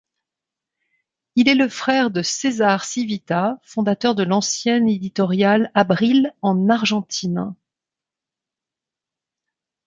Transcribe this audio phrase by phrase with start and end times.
[1.35, 7.53] Il est le frère de César Civita fondateur de l'ancien Editorial Abril en Argentine.